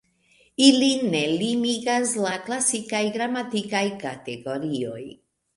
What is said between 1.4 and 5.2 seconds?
limigis la klasikaj gramatikaj kategorioj.